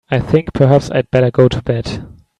I 0.09 0.17
think 0.19 0.51
perhaps 0.53 0.89
I'd 0.89 1.11
better 1.11 1.29
go 1.29 1.47
to 1.47 1.61
bed. 1.61 2.03